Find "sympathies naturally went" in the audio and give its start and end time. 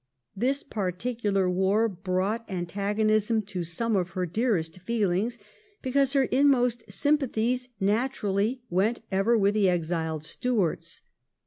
6.91-9.01